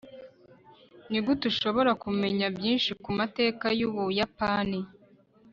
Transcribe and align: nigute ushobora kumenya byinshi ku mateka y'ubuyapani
nigute 1.09 1.43
ushobora 1.51 1.91
kumenya 2.03 2.45
byinshi 2.57 2.91
ku 3.03 3.09
mateka 3.19 3.65
y'ubuyapani 3.79 4.79